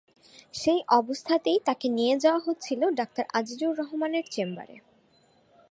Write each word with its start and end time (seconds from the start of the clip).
সেই 0.53 0.79
অবস্থাতেই 0.89 1.59
তাকে 1.65 1.87
নিয়ে 1.89 2.15
যাওয়া 2.19 2.41
হচ্ছিল 2.45 2.81
ডাক্তার 2.89 3.25
আজিজুর 3.33 3.73
রহমানের 3.79 4.25
চেম্বারে। 4.31 4.75